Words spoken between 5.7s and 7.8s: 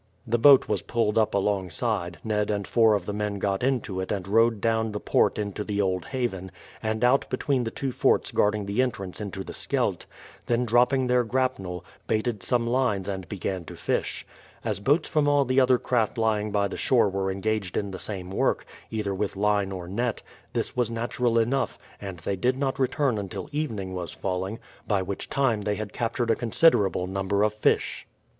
Old Haven, and out between the